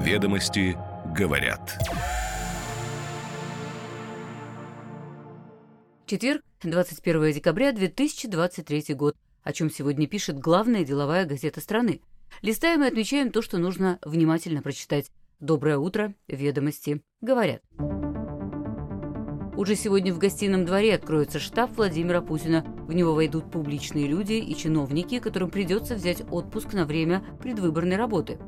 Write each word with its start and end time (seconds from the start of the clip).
Ведомости 0.00 0.78
говорят. 1.14 1.78
Четверг, 6.06 6.42
21 6.62 7.32
декабря 7.32 7.72
2023 7.72 8.94
год. 8.94 9.14
О 9.42 9.52
чем 9.52 9.70
сегодня 9.70 10.06
пишет 10.06 10.38
главная 10.38 10.84
деловая 10.86 11.26
газета 11.26 11.60
страны. 11.60 12.00
Листаем 12.40 12.82
и 12.82 12.86
отмечаем 12.86 13.30
то, 13.30 13.42
что 13.42 13.58
нужно 13.58 13.98
внимательно 14.02 14.62
прочитать. 14.62 15.10
Доброе 15.38 15.76
утро, 15.76 16.14
ведомости 16.28 17.02
говорят. 17.20 17.60
Уже 19.54 19.74
сегодня 19.76 20.14
в 20.14 20.18
гостином 20.18 20.64
дворе 20.64 20.94
откроется 20.94 21.38
штаб 21.38 21.76
Владимира 21.76 22.22
Путина. 22.22 22.64
В 22.88 22.94
него 22.94 23.12
войдут 23.12 23.50
публичные 23.50 24.06
люди 24.06 24.32
и 24.32 24.56
чиновники, 24.56 25.18
которым 25.18 25.50
придется 25.50 25.94
взять 25.94 26.22
отпуск 26.30 26.72
на 26.72 26.86
время 26.86 27.22
предвыборной 27.42 27.96
работы. 27.96 28.38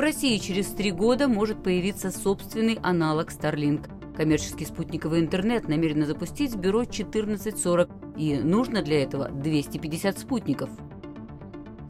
В 0.00 0.02
России 0.02 0.38
через 0.38 0.68
три 0.68 0.92
года 0.92 1.28
может 1.28 1.62
появиться 1.62 2.10
собственный 2.10 2.78
аналог 2.82 3.30
Starlink. 3.30 3.90
Коммерческий 4.16 4.64
спутниковый 4.64 5.20
интернет 5.20 5.68
намерено 5.68 6.06
запустить 6.06 6.56
бюро 6.56 6.80
1440, 6.80 7.90
и 8.16 8.38
нужно 8.38 8.80
для 8.80 9.02
этого 9.02 9.28
250 9.28 10.18
спутников. 10.18 10.70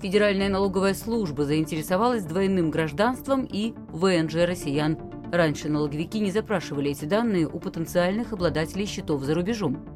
Федеральная 0.03 0.49
налоговая 0.49 0.95
служба 0.95 1.45
заинтересовалась 1.45 2.25
двойным 2.25 2.73
гражданством 2.73 3.45
и 3.45 3.75
ВНЖ 3.93 4.45
россиян– 4.45 4.99
Раньше 5.31 5.69
налоговики 5.69 6.19
не 6.19 6.33
запрашивали 6.33 6.91
эти 6.91 7.05
данные 7.05 7.47
у 7.47 7.61
потенциальных 7.61 8.33
обладателей 8.33 8.87
счетов 8.87 9.23
за 9.23 9.37
рубежом. 9.37 9.87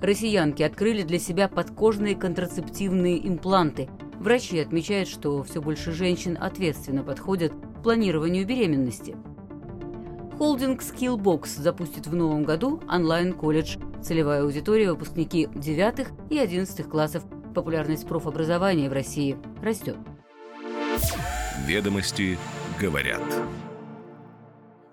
Россиянки 0.00 0.62
открыли 0.62 1.02
для 1.02 1.18
себя 1.18 1.48
подкожные 1.48 2.14
контрацептивные 2.14 3.26
импланты. 3.26 3.88
Врачи 4.20 4.58
отмечают, 4.58 5.08
что 5.08 5.42
все 5.42 5.62
больше 5.62 5.92
женщин 5.92 6.36
ответственно 6.38 7.02
подходят 7.02 7.52
к 7.52 7.82
планированию 7.82 8.46
беременности. 8.46 9.16
Холдинг 10.36 10.82
Skillbox 10.82 11.58
запустит 11.58 12.06
в 12.06 12.14
новом 12.14 12.44
году 12.44 12.82
онлайн-колледж. 12.86 13.78
Целевая 14.02 14.42
аудитория– 14.42 14.90
выпускники 14.92 15.48
9 15.54 16.08
и 16.28 16.38
11 16.38 16.86
классов. 16.86 17.24
Популярность 17.54 18.06
профобразования 18.06 18.90
в 18.90 18.92
России 18.92 19.38
растет. 19.62 19.96
Ведомости 21.66 22.36
говорят. 22.78 23.22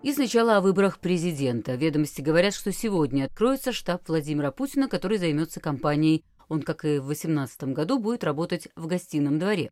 И 0.04 0.14
сначала 0.14 0.56
о 0.56 0.62
выборах 0.62 1.00
президента. 1.00 1.76
Ведомости 1.76 2.22
говорят, 2.22 2.54
что 2.54 2.72
сегодня 2.72 3.26
откроется 3.26 3.73
штаб 3.73 4.08
Владимира 4.08 4.52
Путина, 4.52 4.88
который 4.88 5.18
займется 5.18 5.60
кампанией. 5.60 6.23
Он, 6.50 6.62
как 6.62 6.86
и 6.86 7.00
в 7.00 7.06
2018 7.06 7.64
году, 7.66 8.00
будет 8.00 8.23
работать 8.23 8.67
в 8.76 8.88
гостином 8.88 9.40
дворе. 9.40 9.70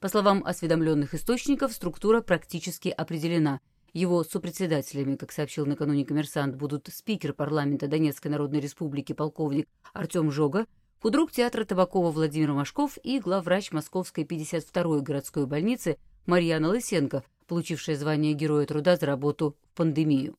По 0.00 0.08
словам 0.08 0.42
осведомленных 0.44 1.14
источников, 1.14 1.72
структура 1.72 2.20
практически 2.20 2.88
определена. 2.88 3.60
Его 3.92 4.22
сопредседателями, 4.22 5.16
как 5.16 5.32
сообщил 5.32 5.66
накануне 5.66 6.04
коммерсант, 6.04 6.56
будут 6.56 6.88
спикер 6.92 7.32
парламента 7.32 7.88
Донецкой 7.88 8.30
Народной 8.30 8.60
Республики 8.60 9.12
полковник 9.12 9.66
Артем 9.92 10.30
Жога, 10.30 10.66
худрук 11.00 11.32
театра 11.32 11.64
Табакова 11.64 12.10
Владимир 12.10 12.52
Машков 12.52 12.98
и 13.02 13.18
главврач 13.18 13.72
Московской 13.72 14.24
52-й 14.24 15.00
городской 15.00 15.46
больницы 15.46 15.96
Марьяна 16.26 16.68
Лысенко– 16.68 17.24
получившая 17.48 17.96
звание 17.96 18.34
Героя 18.34 18.66
труда 18.66 18.96
за 18.96 19.06
работу 19.06 19.56
в 19.72 19.76
пандемию. 19.76 20.36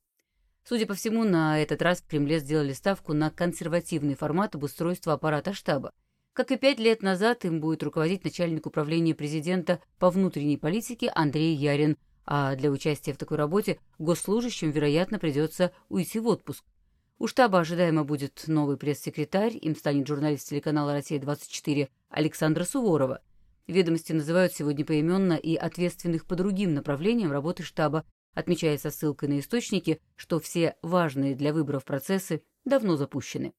Судя 0.70 0.86
по 0.86 0.94
всему, 0.94 1.24
на 1.24 1.60
этот 1.60 1.82
раз 1.82 2.00
в 2.00 2.06
Кремле 2.06 2.38
сделали 2.38 2.74
ставку 2.74 3.14
на 3.14 3.32
консервативный 3.32 4.14
формат 4.14 4.54
обустройства 4.54 5.14
аппарата 5.14 5.52
штаба. 5.52 5.92
Как 6.34 6.52
и 6.52 6.58
пять 6.58 6.78
лет 6.78 7.02
назад, 7.02 7.44
им 7.44 7.60
будет 7.60 7.82
руководить 7.82 8.24
начальник 8.24 8.68
управления 8.68 9.16
президента 9.16 9.80
по 9.98 10.12
внутренней 10.12 10.58
политике 10.58 11.12
Андрей 11.16 11.56
Ярин, 11.56 11.98
а 12.24 12.56
для 12.56 12.70
участия 12.70 13.14
в 13.14 13.18
такой 13.18 13.38
работе 13.38 13.80
госслужащим, 13.98 14.70
вероятно, 14.70 15.18
придется 15.18 15.72
уйти 15.90 16.20
в 16.20 16.28
отпуск. 16.28 16.64
У 17.18 17.26
штаба 17.26 17.62
ожидаемо 17.62 18.04
будет 18.04 18.44
новый 18.46 18.78
пресс-секретарь, 18.78 19.58
им 19.60 19.76
станет 19.76 20.06
журналист 20.06 20.50
телеканала 20.50 20.94
«Россия-24» 20.94 21.90
Александра 22.12 22.64
Суворова. 22.64 23.22
Ведомости 23.66 24.14
называют 24.14 24.54
сегодня 24.54 24.86
поименно 24.86 25.34
и 25.34 25.56
ответственных 25.56 26.28
по 26.28 26.36
другим 26.36 26.76
направлениям 26.76 27.32
работы 27.32 27.64
штаба, 27.64 28.06
отмечая 28.34 28.78
со 28.78 28.92
ссылкой 28.92 29.30
на 29.30 29.40
источники, 29.40 30.00
что 30.16 30.40
все 30.40 30.76
важные 30.82 31.36
для 31.36 31.54
выборов 31.54 31.86
процессы 31.86 32.42
давно 32.66 32.96
запущены. 32.96 33.54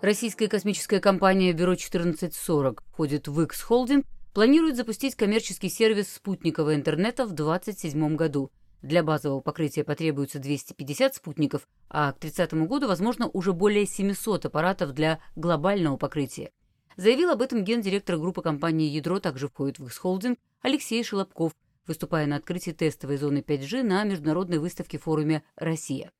Российская 0.00 0.46
космическая 0.46 1.00
компания 1.00 1.52
«Бюро 1.52 1.74
1440» 1.74 2.78
входит 2.92 3.26
в 3.26 3.40
X 3.42 3.66
Holding, 3.68 4.04
планирует 4.32 4.76
запустить 4.76 5.16
коммерческий 5.16 5.68
сервис 5.68 6.12
спутникового 6.14 6.76
интернета 6.76 7.26
в 7.26 7.32
2027 7.32 8.14
году. 8.14 8.52
Для 8.80 9.02
базового 9.02 9.40
покрытия 9.40 9.82
потребуется 9.82 10.38
250 10.38 11.16
спутников, 11.16 11.66
а 11.90 12.12
к 12.12 12.20
30 12.20 12.54
году, 12.68 12.86
возможно, 12.86 13.28
уже 13.28 13.52
более 13.52 13.86
700 13.86 14.46
аппаратов 14.46 14.92
для 14.92 15.18
глобального 15.34 15.96
покрытия. 15.96 16.52
Заявил 16.98 17.30
об 17.30 17.40
этом 17.40 17.64
гендиректор 17.64 18.18
группы 18.18 18.42
компании 18.42 18.90
«Ядро», 18.90 19.20
также 19.20 19.48
входит 19.48 19.78
в 19.78 19.86
их 19.86 19.96
холдинг, 19.96 20.38
Алексей 20.60 21.02
Шелопков, 21.02 21.52
выступая 21.86 22.26
на 22.26 22.36
открытии 22.36 22.72
тестовой 22.72 23.16
зоны 23.16 23.38
5G 23.38 23.82
на 23.82 24.04
международной 24.04 24.58
выставке 24.58 24.98
форуме 24.98 25.42
«Россия». 25.56 26.10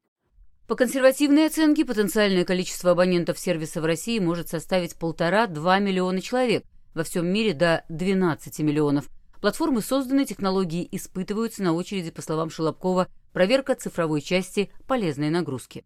По 0.67 0.77
консервативной 0.77 1.47
оценке, 1.47 1.84
потенциальное 1.84 2.44
количество 2.47 2.93
абонентов 2.93 3.38
сервиса 3.38 3.83
в 3.83 3.84
России 3.84 4.19
может 4.19 4.49
составить 4.49 4.97
полтора-два 4.97 5.81
миллиона 5.81 6.22
человек, 6.22 6.65
во 6.94 7.03
всем 7.03 7.27
мире 7.27 7.53
до 7.53 7.84
12 7.91 8.61
миллионов– 8.61 9.11
Платформы 9.41 9.83
созданы, 9.83 10.25
технологии 10.25 10.88
испытываются 10.91 11.62
на 11.62 11.72
очереди, 11.72 12.11
по 12.11 12.22
словам 12.22 12.50
Шелопкова, 12.50 13.06
проверка 13.33 13.77
цифровой 13.77 14.21
части 14.21 14.71
полезной 14.88 15.31
нагрузки. 15.31 15.84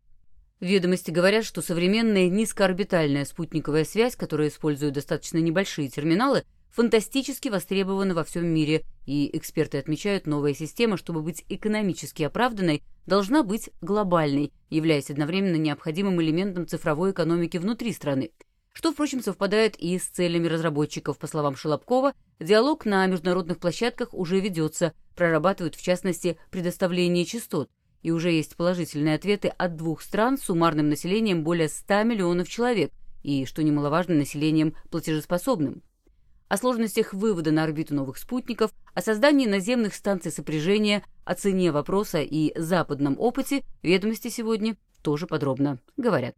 Ведомости 0.63 1.11
говорят, 1.11 1.45
что 1.45 1.61
современная 1.61 2.29
низкоорбитальная 2.29 3.25
спутниковая 3.25 3.85
связь, 3.85 4.15
которая 4.15 4.47
использует 4.47 4.93
достаточно 4.93 5.39
небольшие 5.39 5.89
терминалы, 5.89 6.45
фантастически 6.71 7.49
востребована 7.49 8.15
во 8.15 8.23
всем 8.23 8.47
мире, 8.47 8.85
и 9.05 9.37
эксперты 9.37 9.79
отмечают, 9.79 10.29
новая 10.29 10.55
система, 10.55 10.97
чтобы 10.97 11.21
быть 11.21 11.45
экономически 11.49 12.23
оправданной, 12.23 12.85
должна 13.07 13.43
быть 13.43 13.71
глобальной, 13.81 14.53
являясь 14.71 15.11
одновременно 15.11 15.57
необходимым 15.57 16.23
элементом 16.23 16.69
цифровой 16.69 17.11
экономики 17.11 17.57
внутри 17.57 17.93
страны– 17.93 18.31
что, 18.73 18.93
впрочем, 18.93 19.23
совпадает 19.23 19.77
и 19.77 19.99
с 19.99 20.07
целями 20.07 20.49
разработчиков. 20.49 21.19
По 21.19 21.27
словам 21.27 21.57
Шелопкова, 21.57 22.15
диалог 22.41 22.85
на 22.87 23.07
международных 23.07 23.59
площадках 23.59 24.15
уже 24.15 24.41
ведется, 24.41 24.95
прорабатывают, 25.15 25.75
в 25.75 25.83
частности, 25.83 26.39
предоставление 26.51 27.25
частот, 27.25 27.69
и 28.03 28.11
уже 28.11 28.31
есть 28.31 28.57
положительные 28.57 29.15
ответы 29.15 29.49
от 29.49 29.77
двух 29.77 30.03
стран 30.03 30.37
с 30.37 30.43
суммарным 30.43 30.89
населением 30.89 31.45
более 31.45 31.69
100 31.69 32.03
миллионов 32.03 32.49
человек 32.49 32.93
и, 33.23 33.45
что 33.47 33.63
немаловажно, 33.63 34.15
населением 34.15 34.75
платежеспособным. 34.91 35.83
О 36.49 36.57
сложностях 36.59 37.15
вывода 37.15 37.51
на 37.51 37.65
орбиту 37.65 37.95
новых 37.95 38.19
спутников, 38.19 38.73
о 38.93 39.01
создании 39.01 39.47
наземных 39.47 39.95
станций 39.95 40.31
сопряжения, 40.31 41.03
о 41.25 41.35
цене 41.35 41.73
вопроса 41.73 42.21
и 42.21 42.53
западном 42.59 43.17
опыте 43.19 43.63
ведомости 43.83 44.29
сегодня 44.29 44.77
тоже 45.03 45.27
подробно 45.27 45.79
говорят. 45.97 46.35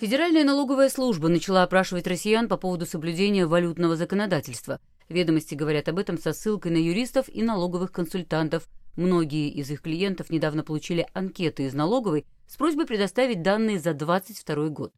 Федеральная 0.00 0.42
налоговая 0.42 0.88
служба 0.88 1.28
начала 1.28 1.62
опрашивать 1.62 2.08
россиян 2.08 2.48
по 2.48 2.56
поводу 2.56 2.84
соблюдения 2.84 3.46
валютного 3.46 3.94
законодательства. 3.94 4.80
Ведомости 5.08 5.54
говорят 5.54 5.88
об 5.88 6.00
этом 6.00 6.18
со 6.18 6.32
ссылкой 6.32 6.72
на 6.72 6.78
юристов 6.78 7.28
и 7.28 7.44
налоговых 7.44 7.92
консультантов. 7.92 8.68
Многие 8.96 9.50
из 9.50 9.70
их 9.70 9.82
клиентов 9.82 10.30
недавно 10.30 10.64
получили 10.64 11.06
анкеты 11.12 11.66
из 11.66 11.74
налоговой 11.74 12.26
с 12.48 12.56
просьбой 12.56 12.86
предоставить 12.86 13.42
данные 13.42 13.78
за 13.78 13.94
2022 13.94 14.68
год. 14.70 14.92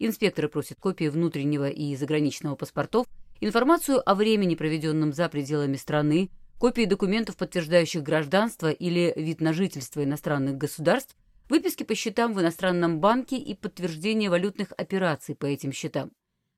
Инспекторы 0.00 0.48
просят 0.48 0.80
копии 0.80 1.06
внутреннего 1.06 1.68
и 1.68 1.94
заграничного 1.94 2.56
паспортов, 2.56 3.06
информацию 3.40 4.02
о 4.04 4.16
времени, 4.16 4.56
проведенном 4.56 5.12
за 5.12 5.28
пределами 5.28 5.76
страны, 5.76 6.28
копии 6.58 6.86
документов, 6.86 7.36
подтверждающих 7.36 8.02
гражданство 8.02 8.70
или 8.70 9.12
вид 9.14 9.40
на 9.40 9.52
жительство 9.52 10.02
иностранных 10.02 10.56
государств, 10.56 11.16
выписки 11.50 11.82
по 11.82 11.94
счетам 11.94 12.32
в 12.32 12.40
иностранном 12.40 13.00
банке 13.00 13.36
и 13.36 13.54
подтверждение 13.54 14.30
валютных 14.30 14.72
операций 14.76 15.34
по 15.34 15.46
этим 15.46 15.72
счетам. 15.72 16.12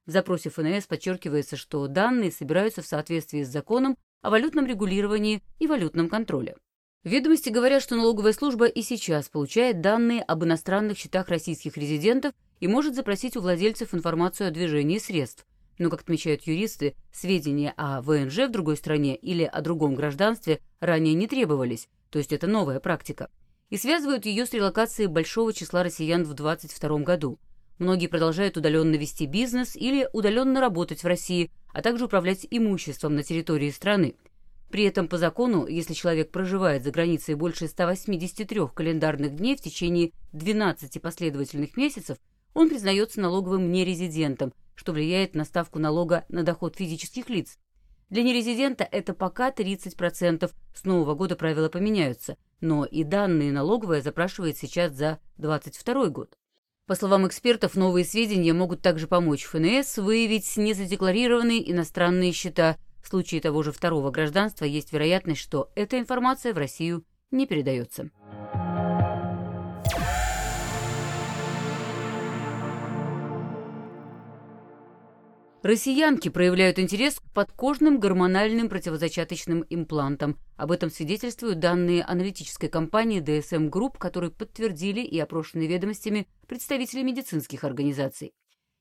В 0.06 0.10
запросе 0.10 0.50
ФНС 0.50 0.86
подчеркивается, 0.86 1.56
что 1.56 1.86
данные 1.86 2.32
собираются 2.32 2.82
в 2.82 2.86
соответствии 2.86 3.42
с 3.42 3.48
законом 3.48 3.96
о 4.20 4.30
валютном 4.30 4.66
регулировании 4.66 5.42
и 5.58 5.66
валютном 5.66 6.08
контроле. 6.08 6.56
Ведомости 7.04 7.48
говорят, 7.48 7.82
что 7.82 7.96
налоговая 7.96 8.32
служба 8.32 8.66
и 8.66 8.82
сейчас 8.82 9.28
получает 9.28 9.80
данные 9.80 10.22
об 10.22 10.44
иностранных 10.44 10.98
счетах 10.98 11.28
российских 11.28 11.76
резидентов 11.76 12.32
и 12.60 12.68
может 12.68 12.94
запросить 12.94 13.36
у 13.36 13.40
владельцев 13.40 13.92
информацию 13.92 14.48
о 14.48 14.52
движении 14.52 14.98
средств. 14.98 15.44
Но, 15.78 15.90
как 15.90 16.02
отмечают 16.02 16.42
юристы, 16.42 16.94
сведения 17.12 17.74
о 17.76 18.02
ВНЖ 18.02 18.46
в 18.46 18.50
другой 18.50 18.76
стране 18.76 19.16
или 19.16 19.42
о 19.42 19.60
другом 19.62 19.96
гражданстве 19.96 20.60
ранее 20.78 21.14
не 21.14 21.26
требовались, 21.26 21.88
то 22.10 22.18
есть 22.18 22.32
это 22.32 22.46
новая 22.46 22.78
практика. 22.78 23.30
И 23.72 23.78
связывают 23.78 24.26
ее 24.26 24.44
с 24.44 24.52
релокацией 24.52 25.08
большого 25.08 25.54
числа 25.54 25.82
россиян 25.82 26.24
в 26.24 26.34
2022 26.34 26.98
году. 26.98 27.38
Многие 27.78 28.06
продолжают 28.06 28.58
удаленно 28.58 28.96
вести 28.96 29.24
бизнес 29.24 29.76
или 29.76 30.06
удаленно 30.12 30.60
работать 30.60 31.02
в 31.02 31.06
России, 31.06 31.50
а 31.72 31.80
также 31.80 32.04
управлять 32.04 32.46
имуществом 32.50 33.14
на 33.14 33.22
территории 33.22 33.70
страны. 33.70 34.14
При 34.70 34.84
этом 34.84 35.08
по 35.08 35.16
закону, 35.16 35.66
если 35.66 35.94
человек 35.94 36.30
проживает 36.30 36.84
за 36.84 36.90
границей 36.90 37.34
больше 37.34 37.66
183 37.66 38.60
календарных 38.74 39.36
дней 39.36 39.56
в 39.56 39.62
течение 39.62 40.12
12 40.34 41.00
последовательных 41.00 41.74
месяцев, 41.74 42.18
он 42.52 42.68
признается 42.68 43.22
налоговым 43.22 43.72
нерезидентом, 43.72 44.52
что 44.74 44.92
влияет 44.92 45.34
на 45.34 45.46
ставку 45.46 45.78
налога 45.78 46.26
на 46.28 46.42
доход 46.42 46.76
физических 46.76 47.30
лиц. 47.30 47.56
Для 48.10 48.22
нерезидента 48.22 48.84
это 48.84 49.14
пока 49.14 49.50
30%, 49.50 50.50
с 50.74 50.84
нового 50.84 51.14
года 51.14 51.36
правила 51.36 51.70
поменяются, 51.70 52.36
но 52.62 52.86
и 52.86 53.04
данные 53.04 53.52
налоговая 53.52 54.00
запрашивает 54.00 54.56
сейчас 54.56 54.92
за 54.92 55.18
2022 55.36 56.08
год. 56.08 56.38
По 56.86 56.94
словам 56.94 57.26
экспертов, 57.26 57.74
новые 57.74 58.04
сведения 58.04 58.52
могут 58.52 58.80
также 58.80 59.06
помочь 59.06 59.44
ФНС 59.44 59.98
выявить 59.98 60.56
незадекларированные 60.56 61.70
иностранные 61.70 62.32
счета. 62.32 62.78
В 63.02 63.08
случае 63.08 63.40
того 63.40 63.62
же 63.62 63.72
второго 63.72 64.10
гражданства 64.10 64.64
есть 64.64 64.92
вероятность, 64.92 65.40
что 65.40 65.70
эта 65.74 65.98
информация 65.98 66.54
в 66.54 66.58
Россию 66.58 67.04
не 67.30 67.46
передается. 67.46 68.10
Россиянки 75.62 76.28
проявляют 76.28 76.80
интерес 76.80 77.20
к 77.20 77.32
подкожным 77.32 78.00
гормональным 78.00 78.68
противозачаточным 78.68 79.64
имплантам. 79.70 80.36
Об 80.56 80.72
этом 80.72 80.90
свидетельствуют 80.90 81.60
данные 81.60 82.02
аналитической 82.02 82.66
компании 82.66 83.22
DSM 83.22 83.70
Group, 83.70 83.96
которые 83.96 84.32
подтвердили 84.32 85.02
и 85.02 85.20
опрошены 85.20 85.68
ведомостями 85.68 86.26
представители 86.48 87.04
медицинских 87.04 87.62
организаций. 87.62 88.34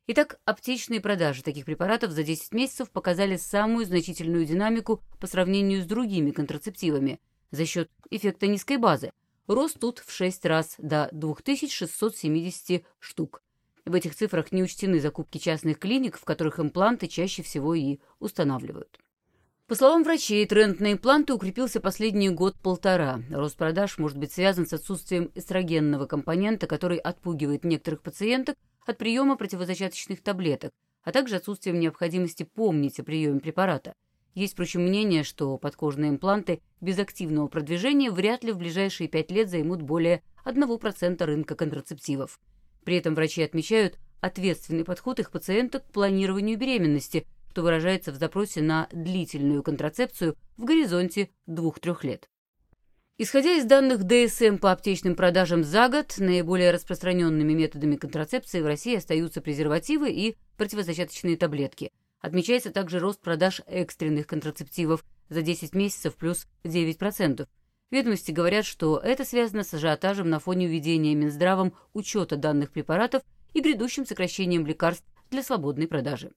Итак, 0.07 0.39
аптечные 0.43 1.01
продажи 1.01 1.43
таких 1.43 1.65
препаратов 1.65 2.13
за 2.13 2.23
10 2.23 2.51
месяцев 2.51 2.89
показали 2.89 3.37
самую 3.37 3.85
значительную 3.85 4.45
динамику 4.45 5.03
по 5.19 5.27
сравнению 5.27 5.83
с 5.83 5.85
другими 5.85 6.31
контрацептивами 6.31 7.19
за 7.51 7.67
счет 7.67 7.91
эффекта 8.09 8.47
низкой 8.47 8.77
базы. 8.77 9.11
Рост 9.45 9.79
тут 9.79 9.99
в 9.99 10.11
6 10.11 10.45
раз 10.47 10.73
до 10.79 11.09
2670 11.11 12.83
штук. 12.97 13.43
В 13.85 13.95
этих 13.95 14.15
цифрах 14.15 14.51
не 14.51 14.63
учтены 14.63 14.99
закупки 14.99 15.37
частных 15.37 15.79
клиник, 15.79 16.17
в 16.17 16.23
которых 16.23 16.59
импланты 16.59 17.07
чаще 17.07 17.41
всего 17.41 17.73
и 17.73 17.99
устанавливают. 18.19 18.99
По 19.67 19.75
словам 19.75 20.03
врачей, 20.03 20.45
тренд 20.45 20.79
на 20.81 20.91
импланты 20.91 21.33
укрепился 21.33 21.79
последний 21.79 22.29
год-полтора. 22.29 23.21
Рост 23.29 23.55
продаж 23.55 23.97
может 23.97 24.17
быть 24.17 24.33
связан 24.33 24.67
с 24.67 24.73
отсутствием 24.73 25.31
эстрогенного 25.33 26.05
компонента, 26.07 26.67
который 26.67 26.97
отпугивает 26.97 27.63
некоторых 27.63 28.01
пациенток 28.01 28.57
от 28.85 28.97
приема 28.97 29.37
противозачаточных 29.37 30.21
таблеток, 30.21 30.71
а 31.03 31.11
также 31.11 31.37
отсутствием 31.37 31.79
необходимости 31.79 32.43
помнить 32.43 32.99
о 32.99 33.03
приеме 33.03 33.39
препарата. 33.39 33.93
Есть, 34.33 34.53
впрочем, 34.53 34.81
мнение, 34.81 35.23
что 35.23 35.57
подкожные 35.57 36.11
импланты 36.11 36.61
без 36.81 36.99
активного 36.99 37.47
продвижения 37.47 38.11
вряд 38.11 38.43
ли 38.43 38.51
в 38.51 38.57
ближайшие 38.57 39.07
пять 39.07 39.31
лет 39.31 39.49
займут 39.49 39.81
более 39.81 40.21
1% 40.45 41.23
рынка 41.23 41.55
контрацептивов. 41.55 42.39
При 42.83 42.95
этом 42.95 43.15
врачи 43.15 43.41
отмечают 43.41 43.97
ответственный 44.21 44.85
подход 44.85 45.19
их 45.19 45.31
пациенток 45.31 45.85
к 45.85 45.91
планированию 45.91 46.57
беременности, 46.57 47.25
что 47.49 47.63
выражается 47.63 48.11
в 48.11 48.15
запросе 48.15 48.61
на 48.61 48.87
длительную 48.91 49.63
контрацепцию 49.63 50.35
в 50.57 50.63
горизонте 50.63 51.29
2-3 51.47 51.97
лет. 52.03 52.29
Исходя 53.17 53.51
из 53.51 53.65
данных 53.65 54.03
ДСМ 54.03 54.57
по 54.57 54.71
аптечным 54.71 55.15
продажам 55.15 55.63
за 55.63 55.89
год, 55.89 56.15
наиболее 56.17 56.71
распространенными 56.71 57.53
методами 57.53 57.95
контрацепции 57.95 58.61
в 58.61 58.65
России 58.65 58.95
остаются 58.95 59.41
презервативы 59.41 60.11
и 60.11 60.37
противозачаточные 60.57 61.37
таблетки. 61.37 61.91
Отмечается 62.19 62.71
также 62.71 62.99
рост 62.99 63.19
продаж 63.21 63.61
экстренных 63.67 64.27
контрацептивов 64.27 65.03
за 65.29 65.41
10 65.41 65.75
месяцев 65.75 66.15
плюс 66.15 66.47
9%, 66.63 67.47
Ведомости 67.91 68.31
говорят, 68.31 68.65
что 68.65 68.97
это 68.97 69.25
связано 69.25 69.63
с 69.63 69.73
ажиотажем 69.73 70.29
на 70.29 70.39
фоне 70.39 70.65
введения 70.67 71.13
Минздравом 71.13 71.73
учета 71.93 72.37
данных 72.37 72.71
препаратов 72.71 73.21
и 73.53 73.59
грядущим 73.59 74.05
сокращением 74.05 74.65
лекарств 74.65 75.05
для 75.29 75.43
свободной 75.43 75.89
продажи. 75.89 76.31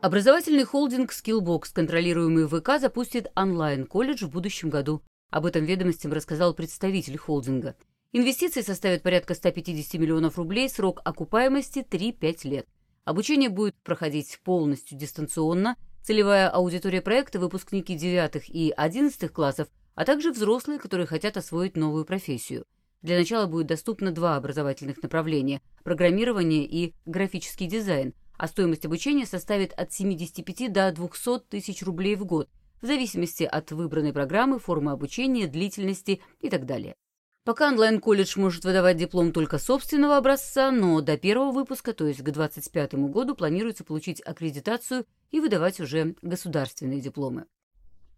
Образовательный 0.00 0.64
холдинг 0.64 1.12
Skillbox, 1.12 1.72
контролируемый 1.74 2.46
ВК, 2.46 2.80
запустит 2.80 3.30
онлайн-колледж 3.34 4.24
в 4.24 4.30
будущем 4.30 4.70
году. 4.70 5.02
Об 5.30 5.44
этом 5.44 5.64
ведомостям 5.64 6.12
рассказал 6.12 6.54
представитель 6.54 7.18
холдинга. 7.18 7.76
Инвестиции 8.12 8.62
составят 8.62 9.02
порядка 9.02 9.34
150 9.34 10.00
миллионов 10.00 10.38
рублей, 10.38 10.70
срок 10.70 11.02
окупаемости 11.04 11.80
3-5 11.80 12.48
лет. 12.48 12.66
Обучение 13.06 13.50
будет 13.50 13.76
проходить 13.84 14.40
полностью 14.42 14.98
дистанционно. 14.98 15.76
Целевая 16.02 16.50
аудитория 16.50 17.00
проекта– 17.00 17.38
выпускники 17.40 17.94
9 17.94 18.48
и 18.48 18.72
11 18.76 19.32
классов, 19.32 19.68
а 19.94 20.04
также 20.04 20.32
взрослые, 20.32 20.80
которые 20.80 21.06
хотят 21.06 21.36
освоить 21.36 21.76
новую 21.76 22.04
профессию. 22.04 22.64
Для 23.02 23.16
начала 23.16 23.46
будет 23.46 23.68
доступно 23.68 24.10
два 24.10 24.34
образовательных 24.34 25.00
направления– 25.04 25.62
программирование 25.84 26.64
и 26.64 26.94
графический 27.04 27.68
дизайн, 27.68 28.12
а 28.38 28.48
стоимость 28.48 28.86
обучения 28.86 29.24
составит 29.24 29.72
от 29.74 29.92
75 29.92 30.72
до 30.72 30.90
200 30.90 31.44
тысяч 31.48 31.84
рублей 31.84 32.16
в 32.16 32.24
год, 32.24 32.48
в 32.82 32.86
зависимости 32.86 33.44
от 33.44 33.70
выбранной 33.70 34.12
программы, 34.12 34.58
формы 34.58 34.90
обучения, 34.90 35.46
длительности 35.46 36.20
и 36.40 36.50
так 36.50 36.66
далее. 36.66 36.96
Пока 37.46 37.68
онлайн-колледж 37.68 38.40
может 38.40 38.64
выдавать 38.64 38.96
диплом 38.96 39.30
только 39.30 39.58
собственного 39.60 40.16
образца, 40.16 40.72
но 40.72 41.00
до 41.00 41.16
первого 41.16 41.52
выпуска, 41.52 41.92
то 41.92 42.04
есть 42.04 42.18
к 42.18 42.24
2025 42.24 42.94
году, 43.08 43.36
планируется 43.36 43.84
получить 43.84 44.20
аккредитацию 44.20 45.06
и 45.30 45.38
выдавать 45.38 45.78
уже 45.78 46.16
государственные 46.22 47.00
дипломы. 47.00 47.44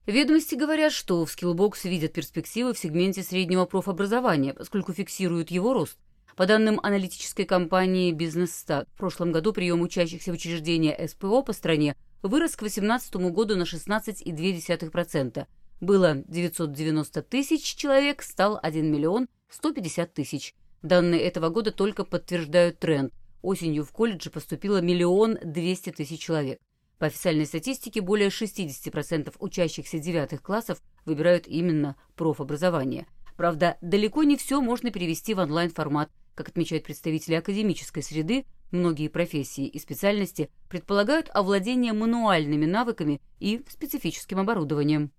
Ведомости 0.07 0.55
говорят, 0.55 0.93
что 0.93 1.27
в 1.27 1.29
Skillbox 1.29 1.87
видят 1.87 2.15
перспективы 2.15 2.73
в 2.73 2.79
сегменте 2.79 3.23
среднего 3.23 3.67
профобразования, 3.67 4.55
поскольку 4.55 4.95
фиксируют 4.95 5.51
его 5.51 5.75
рост. 5.75 5.99
По 6.35 6.47
данным 6.47 6.81
аналитической 6.83 7.45
компании 7.45 8.15
BusinessStat, 8.15 8.87
в 8.95 8.97
прошлом 8.97 9.31
году 9.31 9.53
прием 9.53 9.83
учащихся 9.83 10.31
в 10.31 10.37
учреждения 10.37 11.07
СПО 11.07 11.43
по 11.43 11.53
стране 11.53 11.97
вырос 12.23 12.53
к 12.53 12.61
2018 12.61 13.17
году 13.31 13.57
на 13.57 13.65
16,2%, 13.65 15.47
было 15.81 16.23
990 16.27 17.23
тысяч 17.23 17.75
человек, 17.75 18.23
стал 18.23 18.59
1 18.63 18.91
миллион 18.91 19.29
150 19.51 20.13
тысяч. 20.13 20.55
Данные 20.83 21.21
этого 21.23 21.49
года 21.49 21.73
только 21.73 22.05
подтверждают 22.05 22.79
тренд. 22.79 23.13
Осенью 23.43 23.85
в 23.85 23.93
колледже 23.93 24.31
поступило 24.31 24.81
миллион 24.81 25.39
200 25.43 25.91
тысяч 25.93 26.21
человек. 26.21 26.61
По 26.99 27.07
официальной 27.07 27.47
статистике, 27.47 28.01
более 28.01 28.29
60% 28.29 29.35
учащихся 29.39 29.99
девятых 29.99 30.43
классов 30.43 30.83
выбирают 31.05 31.47
именно 31.47 31.97
профобразование. 32.17 33.07
Правда, 33.37 33.79
далеко 33.81 34.25
не 34.25 34.37
все 34.37 34.61
можно 34.61 34.91
перевести 34.91 35.33
в 35.33 35.39
онлайн-формат. 35.39 36.11
Как 36.35 36.49
отмечают 36.49 36.85
представители 36.85 37.35
академической 37.35 38.03
среды, 38.03 38.47
многие 38.73 39.09
профессии 39.09 39.67
и 39.67 39.79
специальности 39.79 40.51
предполагают 40.69 41.31
овладение 41.33 41.93
мануальными 41.93 42.67
навыками 42.67 43.21
и 43.39 43.63
специфическим 43.69 44.41
оборудованием. 44.41 45.13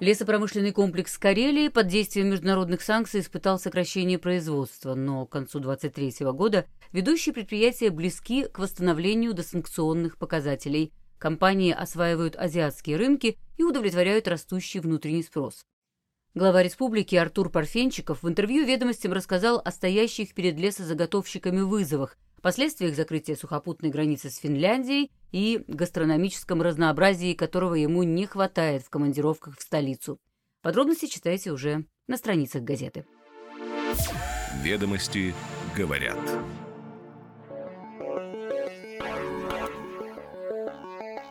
Лесопромышленный 0.00 0.70
комплекс 0.70 1.18
Карелии 1.18 1.66
под 1.66 1.88
действием 1.88 2.28
международных 2.30 2.82
санкций 2.82 3.20
испытал 3.20 3.58
сокращение 3.58 4.16
производства, 4.16 4.94
но 4.94 5.26
к 5.26 5.32
концу 5.32 5.58
2023 5.58 6.24
года 6.32 6.66
ведущие 6.92 7.34
предприятия 7.34 7.90
близки 7.90 8.44
к 8.44 8.60
восстановлению 8.60 9.34
досанкционных 9.34 10.16
показателей. 10.16 10.92
Компании 11.18 11.72
осваивают 11.72 12.36
азиатские 12.36 12.96
рынки 12.96 13.36
и 13.56 13.64
удовлетворяют 13.64 14.28
растущий 14.28 14.78
внутренний 14.78 15.24
спрос. 15.24 15.64
Глава 16.32 16.62
республики 16.62 17.16
Артур 17.16 17.50
Парфенчиков 17.50 18.22
в 18.22 18.28
интервью 18.28 18.64
ведомостям 18.64 19.12
рассказал 19.12 19.60
о 19.64 19.72
стоящих 19.72 20.32
перед 20.32 20.56
лесозаготовщиками 20.60 21.60
вызовах, 21.60 22.16
последствиях 22.40 22.94
закрытия 22.94 23.36
сухопутной 23.36 23.90
границы 23.90 24.30
с 24.30 24.38
Финляндией 24.38 25.10
и 25.32 25.64
гастрономическом 25.66 26.62
разнообразии, 26.62 27.34
которого 27.34 27.74
ему 27.74 28.02
не 28.02 28.26
хватает 28.26 28.82
в 28.82 28.90
командировках 28.90 29.58
в 29.58 29.62
столицу. 29.62 30.18
Подробности 30.62 31.06
читайте 31.06 31.52
уже 31.52 31.84
на 32.06 32.16
страницах 32.16 32.62
газеты. 32.62 33.04
Ведомости 34.62 35.34
говорят. 35.76 36.18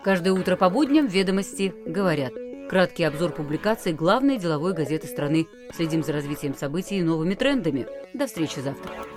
Каждое 0.03 0.31
утро 0.31 0.55
по 0.55 0.69
будням 0.69 1.07
«Ведомости 1.07 1.73
говорят». 1.85 2.33
Краткий 2.69 3.03
обзор 3.03 3.31
публикаций 3.31 3.93
главной 3.93 4.37
деловой 4.37 4.73
газеты 4.73 5.07
страны. 5.07 5.47
Следим 5.73 6.03
за 6.03 6.13
развитием 6.13 6.55
событий 6.55 6.97
и 6.97 7.01
новыми 7.01 7.33
трендами. 7.33 7.87
До 8.13 8.27
встречи 8.27 8.59
завтра. 8.59 9.16